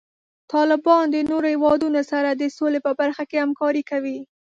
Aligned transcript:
طالبان 0.53 1.05
د 1.11 1.17
نورو 1.29 1.47
هیوادونو 1.53 2.01
سره 2.11 2.29
د 2.33 2.43
سولې 2.57 2.79
په 2.85 2.91
برخه 2.99 3.23
کې 3.29 3.37
همکاري 3.43 3.83
کوي. 3.91 4.19